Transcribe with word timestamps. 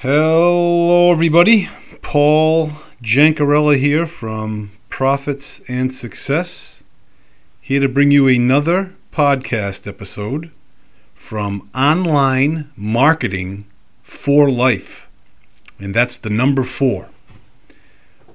Hello, 0.00 1.10
everybody. 1.10 1.68
Paul 2.02 2.70
Jancarella 3.02 3.76
here 3.80 4.06
from 4.06 4.70
Profits 4.88 5.60
and 5.66 5.92
Success, 5.92 6.84
here 7.60 7.80
to 7.80 7.88
bring 7.88 8.12
you 8.12 8.28
another 8.28 8.94
podcast 9.12 9.88
episode 9.88 10.52
from 11.16 11.68
Online 11.74 12.70
Marketing 12.76 13.66
for 14.04 14.48
Life. 14.48 15.08
And 15.80 15.92
that's 15.92 16.16
the 16.16 16.30
number 16.30 16.62
four. 16.62 17.08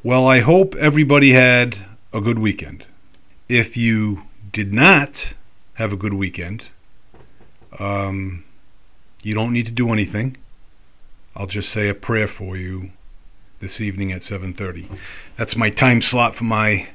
Well, 0.03 0.27
I 0.27 0.41
hope 0.41 0.75
everybody 0.75 1.31
had 1.31 1.77
a 2.11 2.19
good 2.19 2.39
weekend. 2.39 2.83
If 3.47 3.77
you 3.77 4.23
did 4.51 4.73
not 4.73 5.33
have 5.75 5.93
a 5.93 5.97
good 5.97 6.13
weekend, 6.13 6.65
um, 7.79 8.43
you 9.21 9.33
don't 9.33 9.53
need 9.53 9.67
to 9.67 9.71
do 9.71 9.93
anything. 9.93 10.35
I'll 11.35 11.47
just 11.47 11.69
say 11.69 11.89
a 11.89 11.93
prayer 11.93 12.27
for 12.27 12.55
you 12.55 12.91
this 13.59 13.81
evening 13.81 14.11
at 14.11 14.21
7:30. 14.21 14.87
That's 15.37 15.55
my 15.55 15.69
time 15.69 16.01
slot 16.01 16.35
for 16.35 16.43
my 16.43 16.89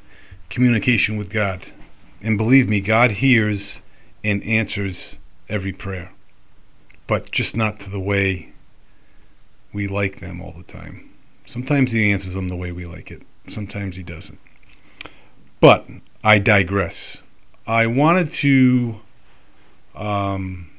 communication 0.51 1.17
with 1.17 1.31
God. 1.31 1.67
And 2.23 2.37
believe 2.37 2.69
me, 2.69 2.81
God 2.81 3.13
hears 3.13 3.81
and 4.23 4.43
answers 4.45 5.17
every 5.49 5.73
prayer. 5.73 6.13
But 7.07 7.31
just 7.31 7.57
not 7.57 7.81
to 7.81 7.91
the 7.91 8.01
way 8.01 8.51
we 9.73 9.89
like 9.89 10.21
them 10.21 10.41
all 10.41 10.53
the 10.53 10.63
time. 10.63 11.11
Sometimes 11.47 11.93
he 11.93 12.11
answers 12.13 12.35
them 12.35 12.49
the 12.49 12.57
way 12.57 12.73
we 12.73 12.85
like 12.85 13.11
it. 13.11 13.23
Sometimes 13.49 13.97
he 13.97 14.03
doesn't. 14.03 14.39
But 15.61 15.87
I 16.23 16.39
digress. 16.39 17.19
I 17.67 17.87
wanted 17.87 18.33
to 18.35 19.01
um, 19.95 20.71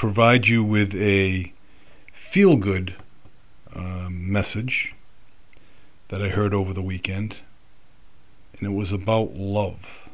provide 0.00 0.48
you 0.48 0.64
with 0.64 0.94
a 0.94 1.52
feel 2.10 2.56
good 2.56 2.94
uh, 3.76 4.08
message 4.08 4.94
that 6.08 6.22
I 6.22 6.30
heard 6.30 6.54
over 6.54 6.72
the 6.72 6.80
weekend, 6.80 7.36
and 8.54 8.66
it 8.66 8.72
was 8.72 8.92
about 8.92 9.34
love. 9.34 10.08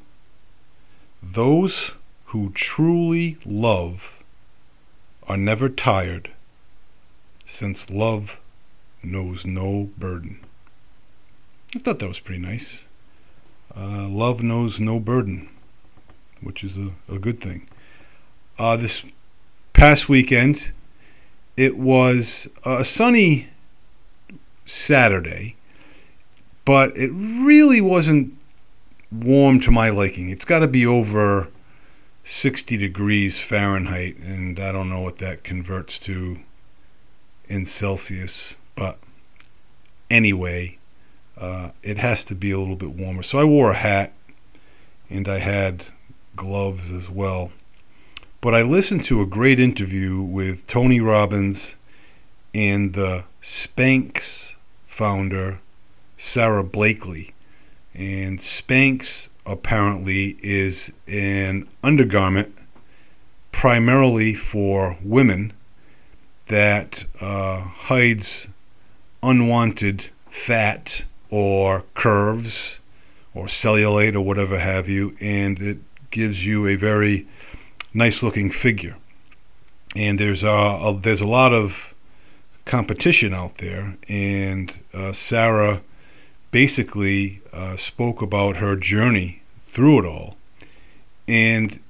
Those 1.22 1.92
who 2.24 2.50
truly 2.50 3.38
love 3.46 4.14
are 5.28 5.36
never 5.36 5.68
tired, 5.68 6.32
since 7.46 7.88
love 7.88 8.38
knows 9.04 9.46
no 9.46 9.90
burden. 9.96 10.40
I 11.76 11.78
thought 11.78 12.00
that 12.00 12.08
was 12.08 12.18
pretty 12.18 12.42
nice. 12.42 12.86
Uh, 13.76 14.08
love 14.08 14.42
knows 14.42 14.80
no 14.80 14.98
burden, 14.98 15.48
which 16.40 16.64
is 16.64 16.76
a, 16.76 16.90
a 17.08 17.20
good 17.20 17.40
thing. 17.40 17.68
Uh, 18.58 18.76
this 18.76 19.04
past 19.76 20.08
weekend, 20.08 20.72
it 21.54 21.76
was 21.76 22.48
a 22.64 22.82
sunny 22.82 23.48
Saturday, 24.64 25.54
but 26.64 26.96
it 26.96 27.10
really 27.10 27.82
wasn't 27.82 28.32
warm 29.12 29.60
to 29.60 29.70
my 29.70 29.90
liking. 29.90 30.30
It's 30.30 30.46
got 30.46 30.60
to 30.60 30.66
be 30.66 30.86
over 30.86 31.48
60 32.24 32.78
degrees 32.78 33.38
Fahrenheit, 33.38 34.16
and 34.16 34.58
I 34.58 34.72
don't 34.72 34.88
know 34.88 35.02
what 35.02 35.18
that 35.18 35.44
converts 35.44 35.98
to 36.00 36.38
in 37.46 37.66
Celsius, 37.66 38.54
but 38.76 38.98
anyway, 40.10 40.78
uh, 41.36 41.68
it 41.82 41.98
has 41.98 42.24
to 42.24 42.34
be 42.34 42.50
a 42.50 42.58
little 42.58 42.76
bit 42.76 42.92
warmer. 42.92 43.22
So 43.22 43.38
I 43.38 43.44
wore 43.44 43.72
a 43.72 43.76
hat 43.76 44.14
and 45.10 45.28
I 45.28 45.40
had 45.40 45.84
gloves 46.34 46.90
as 46.90 47.10
well. 47.10 47.52
But 48.40 48.54
I 48.54 48.62
listened 48.62 49.04
to 49.06 49.22
a 49.22 49.26
great 49.26 49.58
interview 49.58 50.20
with 50.20 50.66
Tony 50.66 51.00
Robbins 51.00 51.74
and 52.54 52.92
the 52.92 53.24
Spanx 53.42 54.54
founder, 54.86 55.60
Sara 56.18 56.62
Blakely. 56.62 57.32
And 57.94 58.38
Spanx 58.40 59.28
apparently 59.46 60.36
is 60.42 60.90
an 61.06 61.66
undergarment 61.82 62.54
primarily 63.52 64.34
for 64.34 64.98
women 65.02 65.52
that 66.48 67.04
uh, 67.20 67.60
hides 67.60 68.48
unwanted 69.22 70.04
fat 70.30 71.02
or 71.30 71.84
curves 71.94 72.78
or 73.34 73.46
cellulite 73.46 74.14
or 74.14 74.20
whatever 74.20 74.58
have 74.58 74.88
you, 74.88 75.16
and 75.20 75.60
it 75.60 75.78
gives 76.10 76.44
you 76.44 76.66
a 76.66 76.76
very 76.76 77.26
nice 77.96 78.22
looking 78.22 78.50
figure. 78.50 78.96
And 79.96 80.20
there's 80.20 80.42
a, 80.42 80.48
a 80.48 81.00
there's 81.00 81.22
a 81.22 81.26
lot 81.26 81.52
of 81.52 81.94
competition 82.66 83.32
out 83.32 83.56
there, 83.56 83.96
and 84.08 84.72
uh, 84.92 85.12
Sara 85.12 85.80
basically 86.50 87.40
uh, 87.52 87.76
spoke 87.76 88.20
about 88.20 88.56
her 88.56 88.76
journey 88.76 89.42
through 89.72 90.00
it 90.00 90.06
all. 90.06 90.36
And 91.26 91.80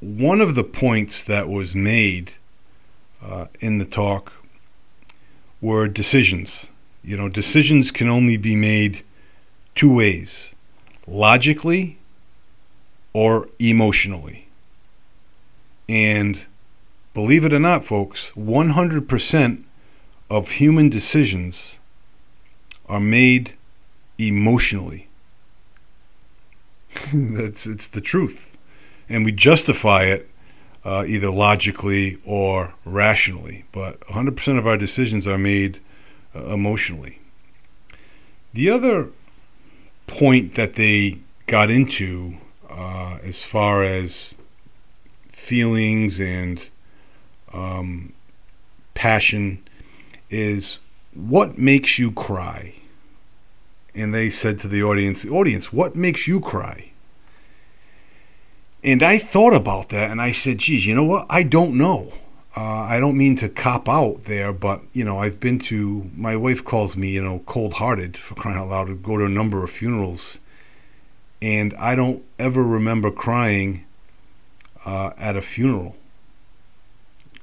one 0.00 0.40
of 0.40 0.54
the 0.54 0.64
points 0.64 1.22
that 1.24 1.48
was 1.48 1.74
made 1.74 2.32
uh, 3.22 3.46
in 3.60 3.78
the 3.78 3.84
talk 3.84 4.32
were 5.60 5.86
decisions. 5.86 6.66
You 7.04 7.16
know, 7.16 7.28
decisions 7.28 7.90
can 7.90 8.08
only 8.08 8.36
be 8.36 8.56
made 8.56 9.04
two 9.74 9.92
ways 9.92 10.52
logically 11.06 11.98
or 13.12 13.48
emotionally. 13.58 14.48
And 15.88 16.42
believe 17.14 17.44
it 17.44 17.52
or 17.52 17.58
not, 17.58 17.84
folks, 17.84 18.30
100% 18.36 19.62
of 20.30 20.48
human 20.50 20.88
decisions 20.88 21.78
are 22.86 23.00
made 23.00 23.54
emotionally. 24.18 25.08
That's 27.12 27.66
it's 27.66 27.86
the 27.88 28.00
truth, 28.00 28.48
and 29.08 29.24
we 29.24 29.32
justify 29.32 30.04
it 30.04 30.28
uh, 30.84 31.04
either 31.06 31.30
logically 31.30 32.18
or 32.24 32.74
rationally. 32.84 33.64
But 33.72 34.00
100% 34.00 34.58
of 34.58 34.66
our 34.66 34.76
decisions 34.76 35.26
are 35.26 35.38
made 35.38 35.80
uh, 36.34 36.46
emotionally. 36.46 37.18
The 38.52 38.70
other 38.70 39.08
point 40.06 40.54
that 40.56 40.74
they 40.74 41.18
got 41.46 41.70
into, 41.70 42.36
uh, 42.68 43.18
as 43.22 43.44
far 43.44 43.82
as 43.82 44.34
feelings 45.42 46.20
and 46.20 46.68
um, 47.52 48.12
passion 48.94 49.58
is 50.30 50.78
what 51.14 51.58
makes 51.58 51.98
you 51.98 52.10
cry? 52.12 52.74
And 53.94 54.14
they 54.14 54.30
said 54.30 54.60
to 54.60 54.68
the 54.68 54.82
audience, 54.82 55.24
audience, 55.26 55.72
what 55.72 55.94
makes 55.94 56.26
you 56.26 56.40
cry? 56.40 56.92
And 58.82 59.02
I 59.02 59.18
thought 59.18 59.54
about 59.54 59.90
that 59.90 60.10
and 60.10 60.20
I 60.20 60.32
said, 60.32 60.58
geez, 60.58 60.86
you 60.86 60.94
know 60.94 61.04
what? 61.04 61.26
I 61.28 61.42
don't 61.42 61.76
know. 61.76 62.12
Uh, 62.56 62.60
I 62.60 63.00
don't 63.00 63.16
mean 63.16 63.36
to 63.38 63.48
cop 63.48 63.88
out 63.88 64.24
there, 64.24 64.52
but, 64.52 64.82
you 64.92 65.04
know, 65.04 65.18
I've 65.18 65.40
been 65.40 65.58
to, 65.60 66.10
my 66.14 66.36
wife 66.36 66.64
calls 66.64 66.96
me, 66.96 67.08
you 67.08 67.22
know, 67.22 67.42
cold 67.46 67.74
hearted 67.74 68.16
for 68.16 68.34
crying 68.34 68.58
out 68.58 68.68
loud, 68.68 68.88
to 68.88 68.94
go 68.94 69.16
to 69.16 69.24
a 69.24 69.28
number 69.28 69.64
of 69.64 69.70
funerals. 69.70 70.38
And 71.40 71.74
I 71.74 71.94
don't 71.94 72.22
ever 72.38 72.62
remember 72.62 73.10
crying 73.10 73.84
uh, 74.84 75.10
at 75.18 75.36
a 75.36 75.42
funeral. 75.42 75.96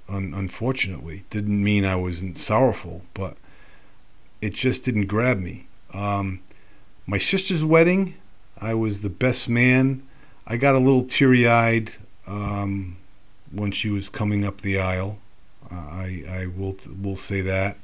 Un- 0.08 0.34
unfortunately, 0.36 1.24
didn't 1.30 1.64
mean 1.64 1.86
I 1.86 1.96
wasn't 1.96 2.38
sorrowful, 2.38 3.04
but 3.14 3.38
it 4.42 4.54
just 4.54 4.84
didn't 4.84 5.06
grab 5.06 5.40
me. 5.40 5.68
Um, 5.94 6.42
my 7.06 7.18
sister's 7.18 7.64
wedding, 7.64 8.16
I 8.60 8.74
was 8.74 9.02
the 9.02 9.10
best 9.10 9.50
man. 9.50 10.04
I 10.48 10.58
got 10.58 10.76
a 10.76 10.80
little 10.80 11.04
teary-eyed 11.04 11.94
um, 12.28 12.98
when 13.52 13.72
she 13.72 13.90
was 13.90 14.10
coming 14.10 14.46
up 14.46 14.62
the 14.62 14.80
aisle. 14.80 15.18
Uh, 15.72 15.76
I 15.76 16.24
I 16.28 16.46
will 16.48 16.78
will 17.02 17.18
say 17.18 17.42
that. 17.42 17.78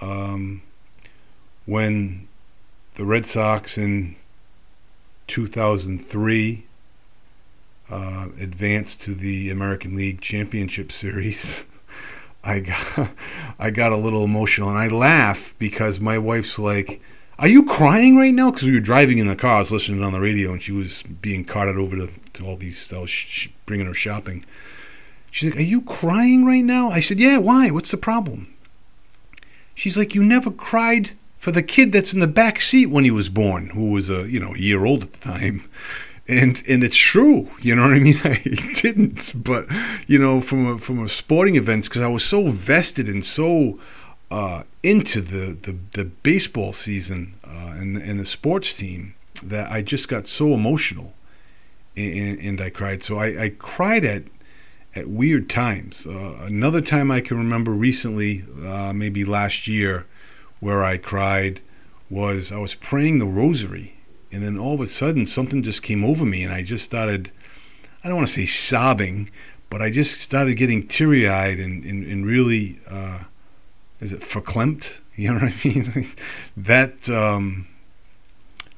Um, 0.00 0.62
when 1.66 2.28
the 2.94 3.04
Red 3.04 3.26
Sox 3.26 3.78
in 3.78 4.16
2003 5.28 6.64
uh, 7.92 8.28
advanced 8.40 9.02
to 9.02 9.14
the 9.14 9.50
American 9.50 9.94
League 9.94 10.22
Championship 10.22 10.90
Series, 10.90 11.64
I 12.44 12.60
got 12.60 13.10
I 13.58 13.70
got 13.70 13.92
a 13.92 13.96
little 13.96 14.24
emotional 14.24 14.70
and 14.70 14.78
I 14.78 14.88
laugh 14.88 15.54
because 15.58 16.00
my 16.00 16.16
wife's 16.16 16.58
like, 16.58 17.02
"Are 17.38 17.48
you 17.48 17.64
crying 17.64 18.16
right 18.16 18.32
now?" 18.32 18.50
Because 18.50 18.66
we 18.66 18.72
were 18.72 18.80
driving 18.80 19.18
in 19.18 19.28
the 19.28 19.36
car, 19.36 19.56
I 19.56 19.60
was 19.60 19.70
listening 19.70 20.02
on 20.02 20.12
the 20.12 20.20
radio, 20.20 20.52
and 20.52 20.62
she 20.62 20.72
was 20.72 21.02
being 21.02 21.44
carted 21.44 21.76
over 21.76 21.94
to, 21.96 22.08
to 22.34 22.46
all 22.46 22.56
these. 22.56 22.90
I 22.92 22.98
was 22.98 23.10
sh- 23.10 23.48
bringing 23.66 23.86
her 23.86 23.94
shopping. 23.94 24.46
She's 25.30 25.50
like, 25.50 25.60
"Are 25.60 25.62
you 25.62 25.82
crying 25.82 26.46
right 26.46 26.64
now?" 26.64 26.90
I 26.90 27.00
said, 27.00 27.18
"Yeah. 27.18 27.38
Why? 27.38 27.70
What's 27.70 27.90
the 27.90 27.98
problem?" 27.98 28.54
She's 29.74 29.98
like, 29.98 30.14
"You 30.14 30.24
never 30.24 30.50
cried 30.50 31.10
for 31.38 31.52
the 31.52 31.62
kid 31.62 31.92
that's 31.92 32.14
in 32.14 32.20
the 32.20 32.26
back 32.26 32.62
seat 32.62 32.86
when 32.86 33.04
he 33.04 33.10
was 33.10 33.28
born, 33.28 33.68
who 33.70 33.90
was 33.90 34.08
a 34.08 34.26
you 34.30 34.40
know 34.40 34.54
a 34.54 34.58
year 34.58 34.86
old 34.86 35.02
at 35.02 35.12
the 35.12 35.18
time." 35.18 35.64
And 36.32 36.62
and 36.68 36.84
it's 36.84 36.96
true. 36.96 37.50
You 37.60 37.74
know 37.74 37.82
what 37.82 37.92
I 37.92 37.98
mean? 37.98 38.20
I 38.24 38.38
didn't, 38.74 39.32
but 39.42 39.66
you 40.06 40.18
know, 40.18 40.40
from 40.40 40.66
a, 40.66 40.78
from 40.78 41.04
a 41.04 41.08
sporting 41.08 41.56
events 41.56 41.88
because 41.88 42.02
I 42.02 42.08
was 42.08 42.24
so 42.24 42.50
vested 42.50 43.08
and 43.08 43.24
so 43.24 43.78
uh, 44.30 44.62
into 44.82 45.20
the, 45.20 45.56
the 45.62 45.76
the 45.92 46.04
baseball 46.04 46.72
season 46.72 47.34
uh, 47.44 47.74
and 47.78 47.96
and 47.96 48.18
the 48.18 48.24
sports 48.24 48.74
team 48.74 49.14
that 49.42 49.70
I 49.70 49.82
just 49.82 50.08
got 50.08 50.26
so 50.26 50.54
emotional, 50.54 51.12
and, 51.96 52.38
and 52.38 52.60
I 52.60 52.70
cried. 52.70 53.02
So 53.02 53.18
I, 53.18 53.44
I 53.44 53.48
cried 53.50 54.04
at 54.04 54.24
at 54.94 55.08
weird 55.08 55.48
times. 55.48 56.06
Uh, 56.06 56.36
another 56.40 56.80
time 56.80 57.10
I 57.10 57.20
can 57.20 57.38
remember 57.38 57.70
recently, 57.72 58.44
uh, 58.64 58.92
maybe 58.92 59.24
last 59.24 59.66
year, 59.66 60.06
where 60.60 60.84
I 60.84 60.96
cried 60.96 61.60
was 62.10 62.52
I 62.52 62.58
was 62.58 62.74
praying 62.74 63.18
the 63.18 63.26
rosary, 63.26 63.96
and 64.32 64.42
then 64.42 64.58
all 64.58 64.74
of 64.74 64.80
a 64.80 64.86
sudden 64.86 65.26
something 65.26 65.62
just 65.62 65.82
came 65.82 66.04
over 66.04 66.24
me, 66.24 66.42
and 66.42 66.52
I 66.52 66.62
just 66.62 66.84
started. 66.84 67.30
I 68.04 68.08
don't 68.08 68.16
want 68.16 68.28
to 68.28 68.34
say 68.34 68.46
sobbing, 68.46 69.30
but 69.70 69.80
I 69.80 69.90
just 69.90 70.20
started 70.20 70.56
getting 70.56 70.88
teary 70.88 71.28
eyed 71.28 71.60
and, 71.60 71.84
and, 71.84 72.04
and, 72.04 72.26
really, 72.26 72.80
uh, 72.90 73.20
is 74.00 74.12
it 74.12 74.20
verklempt? 74.20 74.84
You 75.14 75.28
know 75.28 75.40
what 75.40 75.52
I 75.52 75.68
mean? 75.68 76.10
that 76.56 77.08
um, 77.10 77.68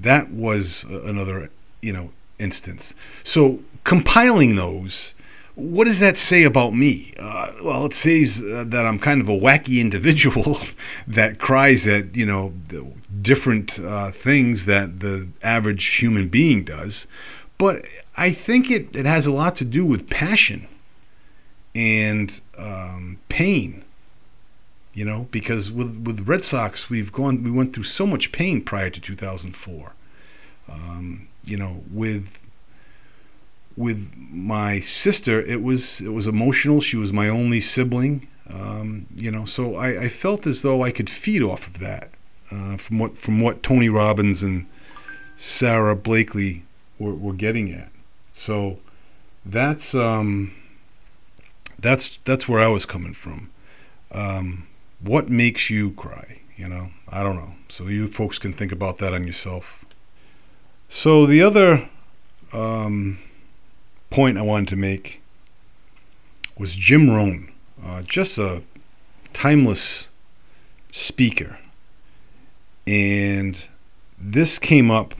that 0.01 0.31
was 0.33 0.85
another, 0.89 1.49
you 1.81 1.93
know, 1.93 2.11
instance. 2.41 2.93
So 3.23 3.61
compiling 3.85 4.57
those 4.57 5.13
what 5.55 5.85
does 5.85 6.01
that 6.01 6.19
say 6.19 6.43
about 6.43 6.75
me? 6.75 7.15
Uh, 7.19 7.53
well, 7.63 7.87
it 7.87 7.95
says 7.95 8.43
uh, 8.43 8.65
that 8.67 8.85
I'm 8.87 8.99
kind 8.99 9.21
of 9.21 9.29
a 9.29 9.33
wacky 9.33 9.81
individual 9.81 10.61
that 11.07 11.39
cries 11.39 11.87
at 11.87 12.17
you 12.17 12.27
know 12.27 12.53
different 13.23 13.79
uh, 13.79 14.11
things 14.11 14.65
that 14.65 15.01
the 15.01 15.29
average 15.43 15.85
human 15.87 16.29
being 16.29 16.65
does. 16.65 17.07
But 17.57 17.85
I 18.17 18.33
think 18.33 18.71
it, 18.71 18.95
it 18.97 19.07
has 19.07 19.27
a 19.27 19.33
lot 19.33 19.57
to 19.57 19.65
do 19.65 19.85
with 19.85 20.11
passion 20.11 20.67
and 21.75 22.41
um, 22.59 23.19
pain. 23.29 23.85
You 24.93 25.05
know, 25.05 25.27
because 25.33 25.71
with 25.71 26.05
with 26.05 26.29
Red 26.29 26.45
Sox, 26.45 26.89
we've 26.89 27.13
gone 27.13 27.43
we 27.43 27.51
went 27.51 27.75
through 27.75 27.85
so 27.85 28.07
much 28.07 28.33
pain 28.33 28.63
prior 28.63 28.91
to 28.91 29.01
2004. 29.01 29.93
Um, 30.69 31.29
you 31.45 31.57
know, 31.57 31.83
with 31.91 32.39
with 33.77 34.11
my 34.17 34.81
sister, 34.81 35.41
it 35.41 35.63
was 35.63 36.01
it 36.01 36.13
was 36.13 36.27
emotional. 36.27 36.81
She 36.81 36.97
was 36.97 37.13
my 37.13 37.29
only 37.29 37.61
sibling, 37.61 38.29
um, 38.49 39.07
you 39.15 39.31
know. 39.31 39.45
So 39.45 39.77
I, 39.77 40.05
I, 40.05 40.09
felt 40.09 40.47
as 40.47 40.63
though 40.63 40.83
I 40.85 40.93
could 40.93 41.11
feed 41.11 41.43
off 41.43 41.67
of 41.67 41.81
that 41.81 42.11
uh, 42.51 42.77
from 42.77 42.99
what 42.99 43.19
from 43.19 43.41
what 43.41 43.63
Tony 43.63 43.89
Robbins 43.89 44.43
and 44.43 44.67
Sara 45.37 45.97
Blakely 45.97 46.63
were, 46.99 47.15
were 47.15 47.33
getting 47.33 47.73
at. 47.73 47.91
So 48.35 48.79
that's 49.45 49.95
um, 49.95 50.55
that's 51.79 52.19
that's 52.25 52.49
where 52.49 52.61
I 52.61 52.69
was 52.69 52.87
coming 52.87 53.15
from. 53.15 53.51
Um, 54.13 54.67
what 55.01 55.29
makes 55.29 55.69
you 55.69 55.91
cry? 55.93 56.41
You 56.57 56.69
know, 56.69 56.91
I 57.09 57.25
don't 57.25 57.37
know. 57.37 57.55
So 57.69 57.89
you 57.89 58.09
folks 58.09 58.39
can 58.39 58.53
think 58.53 58.71
about 58.71 58.99
that 58.99 59.13
on 59.13 59.27
yourself. 59.27 59.85
So 60.89 61.27
the 61.27 61.43
other 61.43 61.89
um, 62.53 63.19
point 64.15 64.39
I 64.39 64.43
wanted 64.43 64.69
to 64.69 64.77
make 64.77 65.21
was 66.57 66.77
Jim 66.77 67.11
Rohn, 67.11 67.51
uh, 67.85 68.03
just 68.03 68.39
a 68.39 68.63
timeless 69.33 70.07
speaker. 70.93 71.59
And 72.87 73.59
this 74.17 74.61
came 74.61 74.89
up 74.89 75.17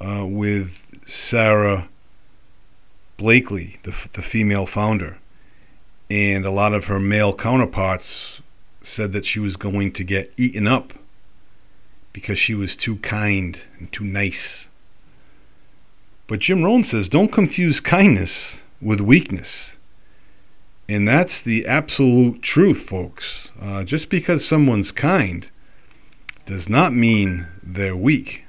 uh, 0.00 0.26
with 0.26 0.72
Sara 1.06 1.88
Blakely, 3.16 3.78
the, 3.84 3.94
the 4.12 4.22
female 4.22 4.66
founder. 4.66 5.18
And 6.10 6.44
a 6.44 6.50
lot 6.50 6.74
of 6.74 6.86
her 6.86 6.98
male 6.98 7.32
counterparts 7.32 8.40
said 8.82 9.12
that 9.12 9.24
she 9.24 9.38
was 9.38 9.56
going 9.56 9.92
to 9.92 10.02
get 10.02 10.32
eaten 10.36 10.66
up 10.66 10.94
because 12.12 12.40
she 12.40 12.56
was 12.56 12.74
too 12.74 12.96
kind 12.96 13.60
and 13.78 13.92
too 13.92 14.02
nice. 14.02 14.66
But 16.28 16.40
Jim 16.40 16.62
Rohn 16.62 16.84
says 16.84 17.08
don't 17.08 17.32
confuse 17.32 17.80
kindness 17.80 18.60
with 18.80 19.00
weakness. 19.00 19.72
And 20.88 21.08
that's 21.08 21.42
the 21.42 21.66
absolute 21.66 22.42
truth, 22.42 22.82
folks. 22.82 23.48
Uh, 23.60 23.82
just 23.82 24.08
because 24.08 24.46
someone's 24.46 24.92
kind 24.92 25.48
does 26.46 26.68
not 26.68 26.94
mean 26.94 27.46
they're 27.62 27.96
weak. 27.96 28.44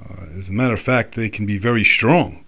Uh, 0.00 0.26
as 0.38 0.48
a 0.48 0.52
matter 0.52 0.74
of 0.74 0.80
fact, 0.80 1.14
they 1.14 1.28
can 1.28 1.44
be 1.44 1.58
very 1.58 1.84
strong. 1.84 2.44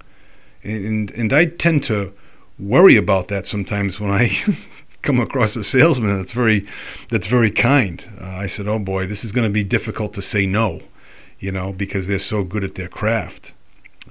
And, 0.63 1.11
and 1.11 1.33
I 1.33 1.47
tend 1.47 1.85
to 1.85 2.13
worry 2.59 2.97
about 2.97 3.29
that 3.29 3.47
sometimes 3.47 3.99
when 3.99 4.11
I 4.11 4.37
come 5.03 5.19
across 5.19 5.57
a 5.57 5.65
salesman 5.65 6.17
that's 6.17 6.33
very 6.33 6.67
that's 7.09 7.27
very 7.27 7.51
kind. 7.51 8.05
Uh, 8.21 8.27
I 8.27 8.47
said, 8.47 8.69
"Oh 8.69 8.79
boy, 8.79 9.07
this 9.07 9.25
is 9.25 9.33
going 9.33 9.47
to 9.47 9.53
be 9.53 9.65
difficult 9.65 10.13
to 10.15 10.23
say 10.23 10.45
no," 10.45 10.83
you 11.39 11.51
know, 11.51 11.73
because 11.73 12.07
they're 12.07 12.19
so 12.19 12.45
good 12.45 12.65
at 12.65 12.75
their 12.75 12.89
craft. 12.89 13.53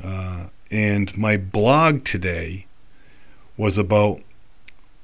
Uh, 0.03 0.45
and 0.71 1.15
my 1.18 1.38
blog 1.38 2.03
today 2.06 2.65
was 3.57 3.77
about 3.77 4.21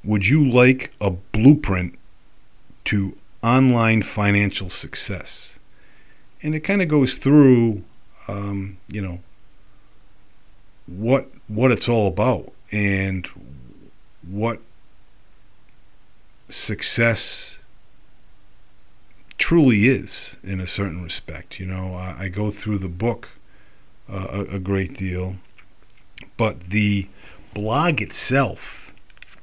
would 0.03 0.27
you 0.27 0.47
like 0.47 0.91
a 1.01 1.09
blueprint 1.09 1.97
to 2.85 3.17
online 3.43 4.03
financial 4.03 4.69
success? 4.69 5.53
And 6.43 6.53
it 6.53 6.59
kind 6.59 6.81
of 6.81 6.87
goes 6.87 7.15
through, 7.15 7.83
um, 8.27 8.77
you 8.87 9.01
know, 9.01 9.19
what 10.85 11.27
what 11.47 11.71
it's 11.71 11.89
all 11.89 12.07
about 12.07 12.51
and 12.71 13.27
what 14.21 14.59
success 16.49 17.57
truly 19.37 19.87
is 19.87 20.37
in 20.43 20.59
a 20.59 20.67
certain 20.67 21.03
respect. 21.03 21.59
You 21.59 21.65
know, 21.65 21.95
I, 21.95 22.25
I 22.25 22.27
go 22.27 22.51
through 22.51 22.77
the 22.77 22.87
book 22.87 23.29
uh, 24.09 24.27
a, 24.29 24.55
a, 24.55 24.59
great 24.59 24.97
deal, 24.97 25.35
but 26.37 26.69
the 26.69 27.07
blog 27.53 28.01
itself 28.01 28.91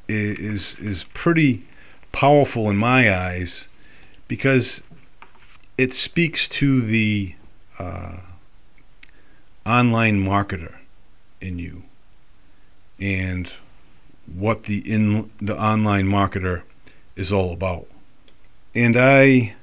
is 0.08 0.76
is 0.76 1.04
pretty 1.14 1.66
powerful 2.12 2.68
in 2.70 2.76
my 2.76 3.12
eyes 3.14 3.66
because 4.28 4.82
it 5.78 5.94
speaks 5.94 6.46
to 6.46 6.80
the 6.80 7.34
uh, 7.78 8.16
online 9.64 10.22
marketer 10.22 10.74
in 11.40 11.58
you 11.58 11.82
and 13.00 13.50
what 14.32 14.64
the 14.64 14.78
in 14.90 15.30
the 15.40 15.58
online 15.58 16.06
marketer 16.06 16.62
is 17.16 17.32
all 17.32 17.52
about. 17.52 17.86
And 18.74 18.96
I 18.96 19.54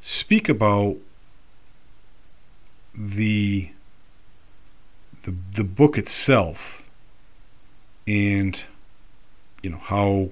speak 0.00 0.48
about 0.48 0.96
the 2.94 3.70
the 5.22 5.34
the 5.54 5.64
book 5.64 5.98
itself 5.98 6.82
and 8.06 8.60
you 9.62 9.70
know 9.70 9.78
how 9.78 10.30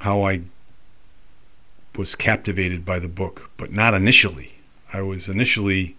how 0.00 0.22
I 0.22 0.42
was 1.96 2.14
captivated 2.14 2.84
by 2.84 2.98
the 2.98 3.08
book, 3.08 3.50
but 3.56 3.72
not 3.72 3.94
initially. 3.94 4.54
I 4.92 5.02
was 5.02 5.28
initially 5.28 5.96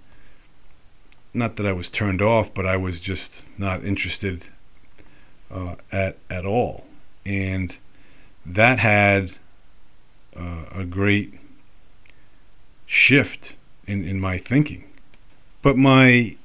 not 1.34 1.56
that 1.58 1.66
I 1.66 1.74
was 1.74 1.90
turned 1.90 2.22
off, 2.22 2.54
but 2.54 2.66
I 2.66 2.78
was 2.78 3.00
just 3.00 3.46
not 3.58 3.84
interested 3.84 4.46
uh, 5.52 5.76
at 5.92 6.18
at 6.30 6.46
all, 6.46 6.86
and 7.26 7.76
that 8.46 8.80
had 8.80 9.32
uh, 10.36 10.66
a 10.72 10.86
great 10.86 11.34
shift 12.86 13.54
in 13.88 14.08
in 14.08 14.20
my 14.20 14.38
thinking. 14.38 14.84
But 15.66 15.78
my 15.78 16.36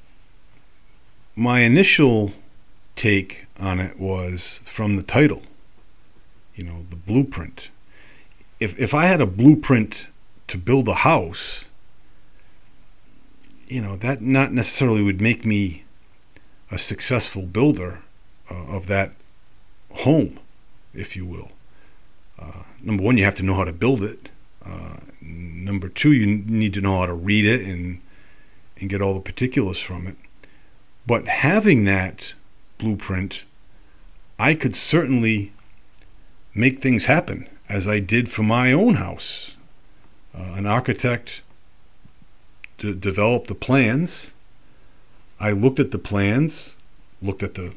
my 1.36 1.60
initial 1.60 2.32
take 2.96 3.44
on 3.58 3.78
it 3.78 4.00
was 4.00 4.60
from 4.64 4.96
the 4.96 5.02
title, 5.02 5.42
you 6.54 6.64
know, 6.64 6.86
the 6.88 6.96
blueprint. 6.96 7.68
If 8.60 8.78
if 8.78 8.94
I 8.94 9.04
had 9.04 9.20
a 9.20 9.26
blueprint 9.26 10.06
to 10.48 10.56
build 10.56 10.88
a 10.88 10.94
house, 10.94 11.66
you 13.68 13.82
know, 13.82 13.94
that 13.96 14.22
not 14.22 14.54
necessarily 14.54 15.02
would 15.02 15.20
make 15.20 15.44
me 15.44 15.84
a 16.70 16.78
successful 16.78 17.42
builder 17.42 17.98
uh, 18.50 18.54
of 18.54 18.86
that 18.86 19.12
home, 19.92 20.40
if 20.94 21.14
you 21.14 21.26
will. 21.26 21.50
Uh, 22.38 22.62
number 22.80 23.02
one, 23.02 23.18
you 23.18 23.24
have 23.26 23.34
to 23.34 23.42
know 23.42 23.56
how 23.56 23.64
to 23.64 23.72
build 23.74 24.02
it. 24.02 24.30
Uh, 24.64 24.96
number 25.20 25.90
two, 25.90 26.12
you 26.12 26.24
need 26.26 26.72
to 26.72 26.80
know 26.80 27.00
how 27.00 27.04
to 27.04 27.12
read 27.12 27.44
it 27.44 27.60
and 27.60 28.00
and 28.80 28.90
get 28.90 29.02
all 29.02 29.14
the 29.14 29.20
particulars 29.20 29.78
from 29.78 30.06
it. 30.06 30.16
But 31.06 31.28
having 31.28 31.84
that 31.84 32.34
blueprint, 32.78 33.44
I 34.38 34.54
could 34.54 34.74
certainly 34.74 35.52
make 36.54 36.80
things 36.80 37.04
happen 37.04 37.48
as 37.68 37.86
I 37.86 38.00
did 38.00 38.30
for 38.30 38.42
my 38.42 38.72
own 38.72 38.94
house. 38.94 39.52
Uh, 40.34 40.54
an 40.54 40.66
architect 40.66 41.42
d- 42.78 42.94
developed 42.94 43.48
the 43.48 43.54
plans. 43.54 44.32
I 45.38 45.52
looked 45.52 45.80
at 45.80 45.90
the 45.90 45.98
plans, 45.98 46.70
looked 47.22 47.42
at 47.42 47.54
the 47.54 47.72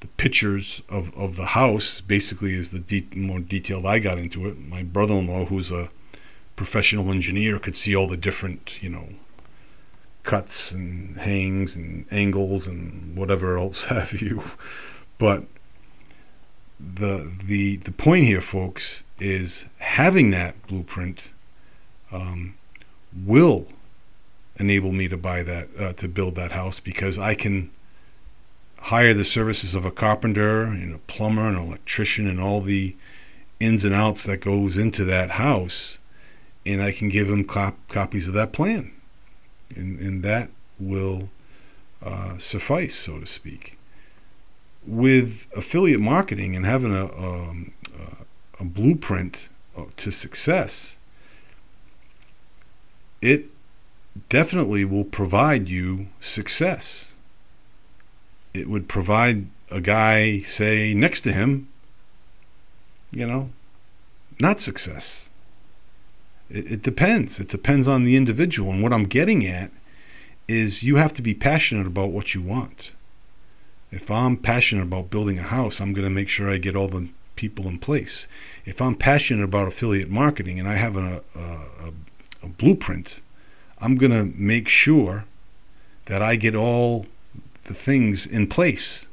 the 0.00 0.06
pictures 0.06 0.80
of, 0.88 1.14
of 1.14 1.36
the 1.36 1.46
house. 1.46 2.00
Basically, 2.00 2.54
is 2.54 2.70
the 2.70 2.78
de- 2.80 3.06
more 3.14 3.38
detailed 3.38 3.84
I 3.84 3.98
got 3.98 4.18
into 4.18 4.48
it. 4.48 4.58
My 4.58 4.82
brother-in-law, 4.82 5.46
who's 5.46 5.70
a 5.70 5.90
professional 6.56 7.10
engineer, 7.10 7.58
could 7.58 7.76
see 7.76 7.94
all 7.94 8.08
the 8.08 8.16
different, 8.16 8.82
you 8.82 8.88
know, 8.88 9.10
cuts 10.30 10.70
and 10.70 11.18
hangs 11.18 11.74
and 11.74 12.06
angles 12.12 12.64
and 12.64 13.16
whatever 13.16 13.58
else 13.58 13.82
have 13.94 14.12
you. 14.12 14.40
But 15.18 15.42
the 16.78 17.32
the 17.44 17.78
the 17.78 17.90
point 17.90 18.26
here, 18.26 18.40
folks, 18.40 19.02
is 19.18 19.64
having 19.78 20.30
that 20.30 20.54
blueprint 20.68 21.32
um, 22.12 22.54
will 23.26 23.66
enable 24.56 24.92
me 24.92 25.08
to 25.08 25.16
buy 25.16 25.42
that 25.42 25.68
uh, 25.76 25.92
to 25.94 26.06
build 26.06 26.36
that 26.36 26.52
house 26.52 26.78
because 26.78 27.18
I 27.18 27.34
can 27.34 27.72
hire 28.78 29.12
the 29.12 29.24
services 29.24 29.74
of 29.74 29.84
a 29.84 29.90
carpenter 29.90 30.62
and 30.62 30.94
a 30.94 30.98
plumber 30.98 31.48
and 31.48 31.56
an 31.56 31.66
electrician 31.66 32.28
and 32.28 32.40
all 32.40 32.60
the 32.60 32.94
ins 33.58 33.82
and 33.82 33.94
outs 33.94 34.22
that 34.22 34.38
goes 34.38 34.76
into 34.76 35.04
that 35.06 35.30
house 35.30 35.98
and 36.64 36.80
I 36.80 36.92
can 36.92 37.08
give 37.08 37.26
them 37.26 37.44
cop- 37.44 37.88
copies 37.88 38.28
of 38.28 38.34
that 38.34 38.52
plan 38.52 38.92
and, 39.74 39.98
and 39.98 40.22
that 40.22 40.50
will 40.78 41.28
uh, 42.02 42.38
suffice 42.38 42.96
so 42.96 43.18
to 43.18 43.26
speak 43.26 43.76
with 44.86 45.46
affiliate 45.54 46.00
marketing 46.00 46.56
and 46.56 46.64
having 46.64 46.94
a, 46.94 47.04
um, 47.04 47.72
a 48.58 48.64
blueprint 48.64 49.48
to 49.96 50.10
success 50.10 50.96
it 53.20 53.46
definitely 54.28 54.84
will 54.84 55.04
provide 55.04 55.68
you 55.68 56.08
success. 56.20 57.12
It 58.52 58.68
would 58.68 58.88
provide 58.88 59.46
a 59.70 59.80
guy, 59.80 60.42
say, 60.42 60.94
next 60.94 61.20
to 61.22 61.32
him, 61.32 61.68
you 63.12 63.26
know, 63.26 63.50
not 64.38 64.58
success. 64.58 65.29
It, 66.50 66.72
it 66.72 66.82
depends. 66.82 67.40
It 67.40 67.48
depends 67.48 67.88
on 67.88 68.04
the 68.04 68.16
individual. 68.16 68.72
And 68.72 68.82
what 68.82 68.92
I'm 68.92 69.04
getting 69.04 69.46
at 69.46 69.70
is 70.48 70.82
you 70.82 70.96
have 70.96 71.14
to 71.14 71.22
be 71.22 71.34
passionate 71.34 71.86
about 71.86 72.10
what 72.10 72.34
you 72.34 72.42
want. 72.42 72.92
If 73.92 74.10
I'm 74.10 74.36
passionate 74.36 74.82
about 74.82 75.10
building 75.10 75.38
a 75.38 75.42
house, 75.42 75.80
I'm 75.80 75.92
going 75.92 76.06
to 76.06 76.10
make 76.10 76.28
sure 76.28 76.50
I 76.50 76.58
get 76.58 76.76
all 76.76 76.88
the 76.88 77.08
people 77.36 77.66
in 77.66 77.78
place. 77.78 78.26
If 78.64 78.80
I'm 78.80 78.94
passionate 78.94 79.44
about 79.44 79.68
affiliate 79.68 80.10
marketing 80.10 80.58
and 80.60 80.68
I 80.68 80.74
have 80.74 80.96
a, 80.96 81.22
a, 81.34 81.40
a 81.40 81.92
a 82.42 82.46
blueprint, 82.46 83.20
I'm 83.78 83.96
going 83.96 84.12
to 84.12 84.24
make 84.36 84.68
sure 84.68 85.24
that 86.06 86.22
I 86.22 86.36
get 86.36 86.54
all 86.54 87.06
the 87.64 87.74
things 87.74 88.26
in 88.26 88.46
place 88.46 89.06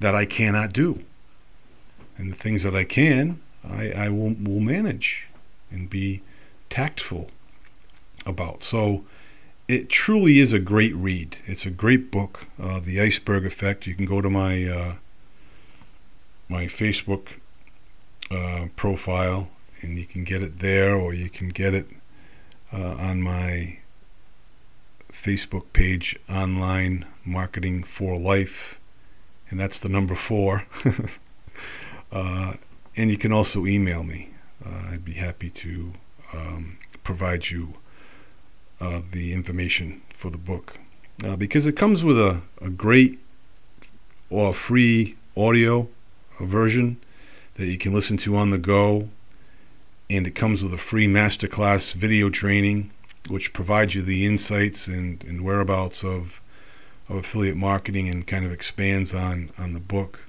that 0.00 0.14
I 0.14 0.24
cannot 0.24 0.72
do. 0.72 1.02
And 2.16 2.32
the 2.32 2.36
things 2.36 2.62
that 2.64 2.74
I 2.74 2.84
can, 2.84 3.40
I, 3.68 3.90
I 3.90 4.08
will, 4.08 4.34
will 4.34 4.60
manage 4.60 5.24
and 5.70 5.88
be 5.88 6.22
tactful 6.70 7.30
about. 8.26 8.64
So 8.64 9.04
it 9.66 9.88
truly 9.88 10.38
is 10.38 10.52
a 10.52 10.58
great 10.58 10.94
read. 10.94 11.36
It's 11.46 11.66
a 11.66 11.70
great 11.70 12.10
book, 12.10 12.46
uh, 12.60 12.80
The 12.80 13.00
Iceberg 13.00 13.44
Effect. 13.44 13.86
You 13.86 13.94
can 13.94 14.06
go 14.06 14.20
to 14.20 14.30
my 14.30 14.64
uh, 14.64 14.94
my 16.48 16.66
Facebook 16.66 17.26
uh, 18.30 18.66
profile 18.76 19.50
and 19.80 19.98
you 19.98 20.06
can 20.06 20.24
get 20.24 20.42
it 20.42 20.58
there, 20.58 20.94
or 20.94 21.14
you 21.14 21.30
can 21.30 21.50
get 21.50 21.74
it 21.74 21.86
uh, 22.72 22.94
on 22.96 23.22
my 23.22 23.78
Facebook 25.24 25.64
page, 25.72 26.18
Online 26.28 27.06
Marketing 27.24 27.82
for 27.82 28.18
Life, 28.18 28.76
and 29.50 29.58
that's 29.58 29.78
the 29.78 29.88
number 29.88 30.14
four. 30.14 30.64
uh, 32.12 32.54
and 32.96 33.10
you 33.10 33.18
can 33.18 33.32
also 33.32 33.66
email 33.66 34.02
me. 34.02 34.30
Uh, 34.64 34.92
I'd 34.92 35.04
be 35.04 35.14
happy 35.14 35.50
to 35.50 35.92
um, 36.32 36.78
provide 37.04 37.50
you 37.50 37.74
uh, 38.80 39.00
the 39.12 39.32
information 39.32 40.02
for 40.14 40.30
the 40.30 40.38
book 40.38 40.78
uh, 41.24 41.36
because 41.36 41.66
it 41.66 41.76
comes 41.76 42.04
with 42.04 42.18
a, 42.18 42.40
a 42.60 42.70
great 42.70 43.18
or 44.30 44.52
free 44.52 45.16
audio 45.36 45.88
version 46.40 46.96
that 47.54 47.66
you 47.66 47.78
can 47.78 47.92
listen 47.92 48.16
to 48.16 48.36
on 48.36 48.50
the 48.50 48.58
go 48.58 49.08
and 50.10 50.26
it 50.26 50.34
comes 50.34 50.62
with 50.62 50.72
a 50.72 50.78
free 50.78 51.06
masterclass 51.06 51.92
video 51.92 52.30
training 52.30 52.90
which 53.28 53.52
provides 53.52 53.94
you 53.94 54.02
the 54.02 54.24
insights 54.24 54.86
and, 54.86 55.22
and 55.24 55.44
whereabouts 55.44 56.02
of, 56.02 56.40
of 57.08 57.16
affiliate 57.16 57.56
marketing 57.56 58.08
and 58.08 58.26
kind 58.26 58.44
of 58.44 58.52
expands 58.52 59.14
on, 59.14 59.50
on 59.58 59.72
the 59.72 59.80
book. 59.80 60.20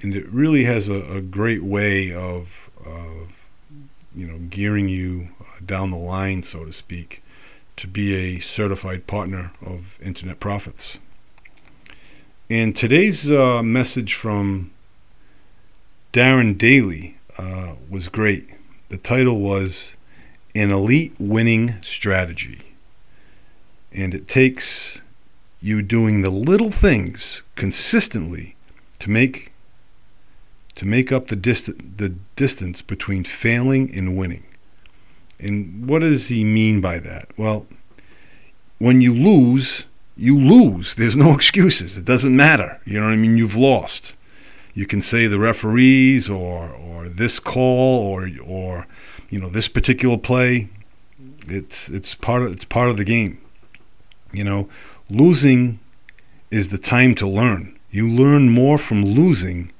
And 0.00 0.14
it 0.14 0.28
really 0.28 0.64
has 0.64 0.88
a, 0.88 1.00
a 1.10 1.20
great 1.20 1.64
way 1.64 2.12
of, 2.12 2.48
of 2.84 3.28
you 4.18 4.26
know 4.26 4.38
gearing 4.50 4.88
you 4.88 5.28
down 5.64 5.90
the 5.90 5.96
line, 5.96 6.42
so 6.42 6.64
to 6.64 6.72
speak, 6.72 7.22
to 7.76 7.86
be 7.86 8.14
a 8.14 8.40
certified 8.40 9.06
partner 9.06 9.52
of 9.64 9.96
Internet 10.02 10.40
Profits. 10.40 10.98
And 12.50 12.76
today's 12.76 13.30
uh, 13.30 13.62
message 13.62 14.14
from 14.14 14.72
Darren 16.12 16.58
Daily 16.58 17.16
uh, 17.36 17.74
was 17.88 18.08
great. 18.08 18.48
The 18.88 18.98
title 18.98 19.38
was 19.38 19.92
An 20.54 20.72
Elite 20.72 21.14
Winning 21.18 21.76
Strategy. 21.82 22.62
And 23.92 24.14
it 24.14 24.26
takes 24.26 24.98
you 25.60 25.82
doing 25.82 26.22
the 26.22 26.30
little 26.30 26.72
things 26.72 27.42
consistently 27.54 28.56
to 28.98 29.10
make 29.10 29.52
to 30.78 30.86
make 30.86 31.12
up 31.12 31.28
the 31.28 31.36
dist- 31.36 31.98
the 31.98 32.14
distance 32.36 32.82
between 32.82 33.24
failing 33.24 33.94
and 33.94 34.16
winning. 34.16 34.44
And 35.38 35.86
what 35.86 36.00
does 36.00 36.28
he 36.28 36.42
mean 36.42 36.80
by 36.80 36.98
that? 37.00 37.28
Well, 37.36 37.66
when 38.78 39.00
you 39.00 39.14
lose, 39.14 39.84
you 40.16 40.36
lose. 40.36 40.94
There's 40.94 41.16
no 41.16 41.34
excuses. 41.34 41.98
It 41.98 42.04
doesn't 42.04 42.34
matter. 42.34 42.80
You 42.84 42.98
know 42.98 43.06
what 43.06 43.12
I 43.12 43.16
mean? 43.16 43.36
You've 43.36 43.54
lost 43.54 44.14
you 44.78 44.86
can 44.86 45.02
say 45.02 45.26
the 45.26 45.40
referees 45.40 46.30
or 46.30 46.68
or 46.70 47.08
this 47.08 47.40
call 47.40 47.98
or 48.06 48.30
or 48.46 48.86
you 49.28 49.40
know 49.40 49.48
this 49.48 49.66
particular 49.66 50.16
play 50.16 50.68
it's 51.48 51.88
it's 51.88 52.14
part 52.14 52.42
of 52.42 52.52
it's 52.52 52.64
part 52.64 52.88
of 52.88 52.96
the 52.96 53.04
game 53.04 53.40
you 54.32 54.44
know 54.44 54.68
losing 55.10 55.80
is 56.52 56.68
the 56.68 56.78
time 56.78 57.12
to 57.12 57.26
learn 57.26 57.76
you 57.90 58.08
learn 58.08 58.48
more 58.50 58.78
from 58.78 59.04
losing 59.04 59.72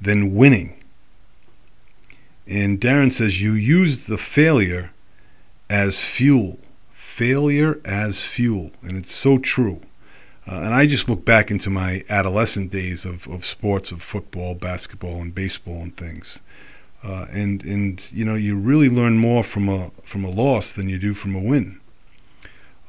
than 0.00 0.34
winning 0.34 0.74
and 2.46 2.80
Darren 2.80 3.12
says 3.12 3.40
you 3.40 3.52
use 3.52 4.06
the 4.06 4.18
failure 4.18 4.90
as 5.68 6.00
fuel 6.00 6.58
failure 6.92 7.80
as 7.84 8.20
fuel 8.20 8.70
and 8.82 8.96
it's 8.96 9.14
so 9.14 9.38
true 9.38 9.80
uh, 10.48 10.54
and 10.54 10.72
I 10.72 10.86
just 10.86 11.10
look 11.10 11.26
back 11.26 11.50
into 11.50 11.68
my 11.68 12.04
adolescent 12.08 12.70
days 12.70 13.04
of, 13.04 13.28
of 13.28 13.44
sports, 13.44 13.92
of 13.92 14.02
football, 14.02 14.54
basketball, 14.54 15.20
and 15.20 15.34
baseball, 15.34 15.82
and 15.82 15.94
things. 15.94 16.38
Uh, 17.04 17.26
and 17.30 17.62
and 17.64 18.02
you 18.10 18.24
know 18.24 18.34
you 18.34 18.56
really 18.56 18.88
learn 18.88 19.18
more 19.18 19.44
from 19.44 19.68
a 19.68 19.90
from 20.02 20.24
a 20.24 20.30
loss 20.30 20.72
than 20.72 20.88
you 20.88 20.98
do 20.98 21.12
from 21.12 21.34
a 21.34 21.38
win. 21.38 21.78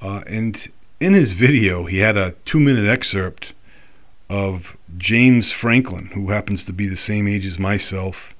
Uh, 0.02 0.22
and 0.26 0.72
in 1.02 1.14
his 1.14 1.34
video, 1.34 1.84
he 1.84 1.98
had 1.98 2.16
a 2.16 2.34
two 2.46 2.60
minute 2.60 2.88
excerpt 2.88 3.52
of 4.30 4.78
James 4.98 5.52
Franklin, 5.52 6.08
who 6.14 6.30
happens 6.30 6.64
to 6.66 6.74
be 6.74 6.88
the 6.88 6.96
same 6.96 7.28
age 7.28 7.46
as 7.46 7.58
myself. 7.58 8.34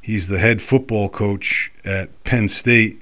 He's 0.00 0.28
the 0.28 0.38
head 0.38 0.62
football 0.62 1.08
coach 1.08 1.70
at 1.84 2.24
Penn 2.24 2.48
State, 2.48 3.00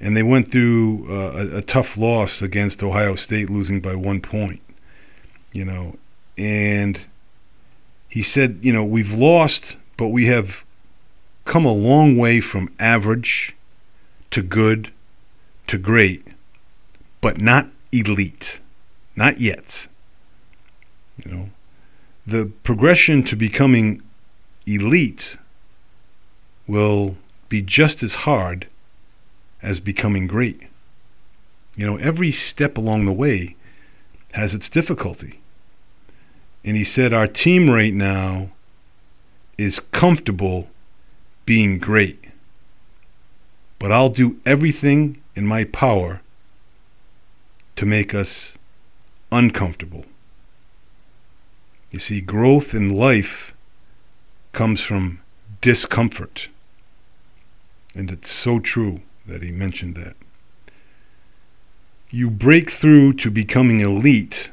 and 0.00 0.16
they 0.16 0.22
went 0.22 0.52
through 0.52 1.06
uh, 1.08 1.32
a, 1.32 1.56
a 1.58 1.62
tough 1.62 1.96
loss 1.96 2.42
against 2.42 2.82
Ohio 2.82 3.14
State, 3.16 3.50
losing 3.50 3.80
by 3.80 3.94
one 3.94 4.20
point 4.20 4.60
you 5.56 5.64
know, 5.64 5.96
and 6.36 7.06
he 8.10 8.22
said, 8.22 8.58
you 8.60 8.72
know, 8.72 8.84
we've 8.84 9.12
lost, 9.12 9.76
but 9.96 10.08
we 10.08 10.26
have 10.26 10.58
come 11.46 11.64
a 11.64 11.72
long 11.72 12.18
way 12.18 12.40
from 12.40 12.72
average 12.78 13.56
to 14.30 14.42
good 14.42 14.92
to 15.66 15.78
great, 15.78 16.26
but 17.22 17.40
not 17.40 17.68
elite. 17.90 18.60
Not 19.16 19.40
yet. 19.40 19.88
You 21.24 21.32
know, 21.32 21.50
the 22.26 22.50
progression 22.64 23.22
to 23.22 23.36
becoming 23.36 24.02
elite 24.66 25.36
will 26.66 27.16
be 27.48 27.62
just 27.62 28.02
as 28.02 28.14
hard 28.14 28.66
as 29.62 29.78
becoming 29.78 30.26
great. 30.26 30.60
You 31.76 31.86
know, 31.86 31.96
every 31.98 32.32
step 32.32 32.76
along 32.76 33.04
the 33.04 33.12
way 33.12 33.54
has 34.32 34.54
its 34.54 34.68
difficulty. 34.68 35.40
And 36.64 36.76
he 36.76 36.84
said, 36.84 37.12
Our 37.12 37.28
team 37.28 37.70
right 37.70 37.94
now 37.94 38.50
is 39.56 39.78
comfortable 39.92 40.68
being 41.44 41.78
great. 41.78 42.24
But 43.78 43.92
I'll 43.92 44.08
do 44.08 44.40
everything 44.44 45.22
in 45.36 45.46
my 45.46 45.64
power 45.64 46.22
to 47.76 47.86
make 47.86 48.14
us 48.14 48.54
uncomfortable. 49.30 50.04
You 51.90 51.98
see, 51.98 52.20
growth 52.20 52.74
in 52.74 52.90
life 52.90 53.54
comes 54.52 54.80
from 54.80 55.20
discomfort. 55.60 56.48
And 57.94 58.10
it's 58.10 58.30
so 58.30 58.58
true 58.58 59.00
that 59.26 59.42
he 59.42 59.50
mentioned 59.50 59.94
that. 59.96 60.16
You 62.10 62.30
break 62.30 62.70
through 62.70 63.14
to 63.14 63.30
becoming 63.30 63.80
elite 63.80 64.50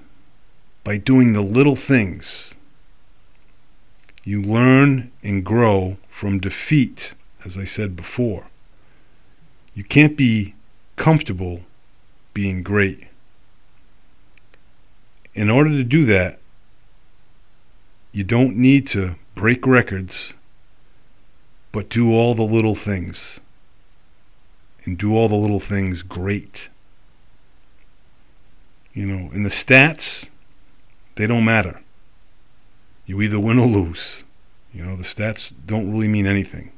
by 0.84 0.98
doing 0.98 1.34
the 1.34 1.42
little 1.42 1.76
things. 1.76 2.54
You 4.24 4.42
learn 4.42 5.12
and 5.22 5.44
grow 5.44 5.98
from 6.10 6.40
defeat, 6.40 7.14
as 7.46 7.58
I 7.58 7.66
said 7.66 7.96
before. 7.96 8.48
You 9.76 9.84
can't 9.84 10.16
be 10.16 10.56
comfortable 10.96 11.62
being 12.34 12.64
great. 12.64 13.06
In 15.36 15.50
order 15.50 15.72
to 15.72 15.84
do 15.84 16.06
that, 16.06 16.40
you 18.14 18.24
don't 18.24 18.56
need 18.56 18.88
to 18.88 19.16
break 19.36 19.66
records, 19.66 20.34
but 21.72 21.90
do 21.90 22.14
all 22.14 22.36
the 22.36 22.44
little 22.44 22.76
things. 22.76 23.40
And 24.86 24.98
do 24.98 25.16
all 25.16 25.28
the 25.28 25.36
little 25.36 25.60
things 25.60 26.02
great. 26.04 26.70
You 28.94 29.08
know, 29.08 29.32
in 29.34 29.44
the 29.44 29.50
stats, 29.50 30.28
they 31.16 31.26
don't 31.26 31.46
matter. 31.46 31.82
You 33.06 33.22
either 33.22 33.40
win 33.40 33.58
or 33.58 33.68
lose. 33.68 34.24
You 34.74 34.86
know, 34.86 34.96
the 34.96 35.04
stats 35.04 35.52
don't 35.66 35.92
really 35.92 36.08
mean 36.08 36.28
anything. 36.28 36.72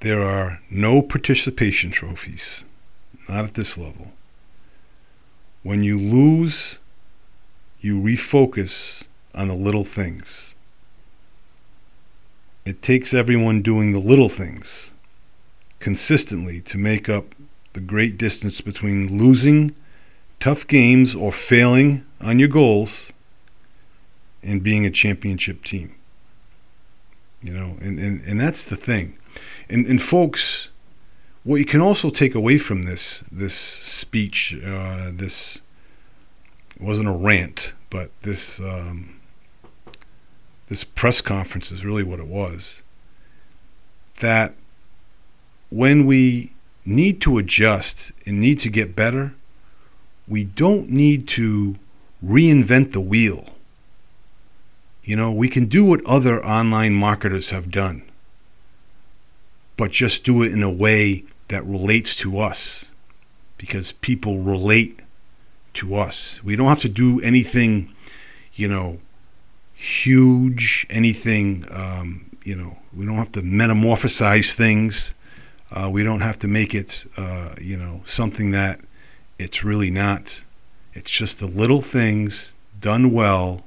There 0.00 0.22
are 0.22 0.60
no 0.70 1.02
participation 1.02 1.90
trophies, 1.90 2.64
not 3.28 3.44
at 3.44 3.54
this 3.54 3.76
level. 3.76 4.12
When 5.62 5.82
you 5.82 5.98
lose, 5.98 6.76
you 7.80 8.00
refocus 8.00 9.04
on 9.34 9.48
the 9.48 9.54
little 9.54 9.84
things. 9.84 10.54
It 12.64 12.82
takes 12.82 13.12
everyone 13.12 13.62
doing 13.62 13.92
the 13.92 13.98
little 13.98 14.28
things 14.28 14.90
consistently 15.80 16.60
to 16.62 16.78
make 16.78 17.08
up 17.08 17.34
the 17.74 17.80
great 17.80 18.16
distance 18.16 18.60
between 18.60 19.18
losing 19.18 19.74
tough 20.40 20.66
games 20.66 21.14
or 21.14 21.30
failing 21.30 22.04
on 22.20 22.38
your 22.38 22.48
goals 22.48 23.06
and 24.42 24.62
being 24.62 24.86
a 24.86 24.90
championship 24.90 25.62
team. 25.64 25.94
You 27.42 27.52
know, 27.52 27.76
and, 27.80 27.98
and, 27.98 28.22
and 28.24 28.40
that's 28.40 28.64
the 28.64 28.76
thing. 28.76 29.18
And, 29.68 29.86
and 29.86 30.02
folks, 30.02 30.68
what 31.42 31.56
you 31.56 31.66
can 31.66 31.80
also 31.80 32.08
take 32.08 32.34
away 32.34 32.56
from 32.56 32.84
this 32.84 33.22
this 33.30 33.54
speech, 33.54 34.56
uh, 34.64 35.10
this 35.12 35.58
wasn't 36.80 37.08
a 37.08 37.12
rant, 37.12 37.72
but 37.90 38.10
this 38.22 38.58
um, 38.60 39.13
this 40.68 40.84
press 40.84 41.20
conference 41.20 41.70
is 41.70 41.84
really 41.84 42.02
what 42.02 42.20
it 42.20 42.26
was. 42.26 42.80
That 44.20 44.54
when 45.70 46.06
we 46.06 46.52
need 46.84 47.20
to 47.22 47.38
adjust 47.38 48.12
and 48.26 48.40
need 48.40 48.60
to 48.60 48.70
get 48.70 48.96
better, 48.96 49.34
we 50.26 50.44
don't 50.44 50.88
need 50.88 51.28
to 51.28 51.76
reinvent 52.24 52.92
the 52.92 53.00
wheel. 53.00 53.50
You 55.02 55.16
know, 55.16 55.30
we 55.30 55.48
can 55.48 55.66
do 55.66 55.84
what 55.84 56.04
other 56.06 56.44
online 56.44 56.94
marketers 56.94 57.50
have 57.50 57.70
done, 57.70 58.02
but 59.76 59.90
just 59.90 60.24
do 60.24 60.42
it 60.42 60.52
in 60.52 60.62
a 60.62 60.70
way 60.70 61.24
that 61.48 61.66
relates 61.66 62.16
to 62.16 62.38
us 62.40 62.86
because 63.58 63.92
people 63.92 64.38
relate 64.38 65.00
to 65.74 65.94
us. 65.94 66.40
We 66.42 66.56
don't 66.56 66.68
have 66.68 66.80
to 66.80 66.88
do 66.88 67.20
anything, 67.20 67.92
you 68.54 68.68
know, 68.68 68.98
huge, 69.84 70.86
anything, 70.88 71.66
um, 71.70 72.30
you 72.42 72.54
know, 72.54 72.76
we 72.96 73.04
don't 73.04 73.16
have 73.16 73.32
to 73.32 73.42
metamorphosize 73.42 74.52
things. 74.52 75.12
Uh, 75.70 75.90
we 75.90 76.02
don't 76.02 76.22
have 76.22 76.38
to 76.38 76.48
make 76.48 76.74
it, 76.74 77.04
uh, 77.16 77.50
you 77.60 77.76
know, 77.76 78.00
something 78.06 78.50
that 78.52 78.80
it's 79.38 79.62
really 79.62 79.90
not. 79.90 80.40
It's 80.94 81.10
just 81.10 81.38
the 81.38 81.46
little 81.46 81.82
things 81.82 82.52
done 82.80 83.12
well 83.12 83.64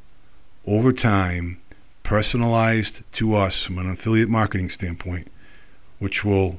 over 0.65 0.91
time, 0.91 1.61
personalized 2.03 3.01
to 3.13 3.35
us 3.35 3.63
from 3.63 3.77
an 3.77 3.89
affiliate 3.89 4.29
marketing 4.29 4.69
standpoint, 4.69 5.27
which 5.99 6.23
will, 6.25 6.57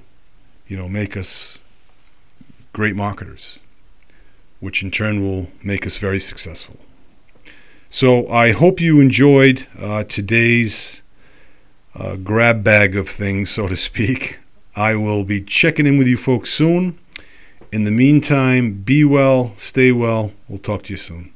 you 0.68 0.76
know, 0.76 0.88
make 0.88 1.16
us 1.16 1.58
great 2.72 2.94
marketers, 2.94 3.58
which 4.60 4.82
in 4.82 4.90
turn 4.90 5.22
will 5.22 5.48
make 5.62 5.86
us 5.86 5.98
very 5.98 6.20
successful. 6.20 6.76
So 7.90 8.30
I 8.30 8.52
hope 8.52 8.80
you 8.80 9.00
enjoyed 9.00 9.66
uh, 9.80 10.04
today's 10.04 11.00
uh, 11.94 12.16
grab 12.16 12.62
bag 12.62 12.94
of 12.96 13.08
things, 13.08 13.50
so 13.50 13.66
to 13.66 13.76
speak. 13.76 14.38
I 14.76 14.94
will 14.94 15.24
be 15.24 15.40
checking 15.40 15.86
in 15.86 15.96
with 15.96 16.06
you 16.06 16.18
folks 16.18 16.52
soon. 16.52 16.98
In 17.72 17.84
the 17.84 17.90
meantime, 17.90 18.82
be 18.82 19.04
well, 19.04 19.54
stay 19.58 19.90
well. 19.90 20.32
We'll 20.48 20.58
talk 20.58 20.84
to 20.84 20.92
you 20.92 20.96
soon. 20.98 21.32